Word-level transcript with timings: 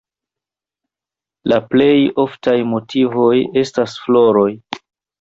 La 1.53 1.59
plej 1.75 1.93
oftaj 2.25 2.57
motivoj 2.73 3.37
esta 3.65 3.89
floroj. 3.97 4.53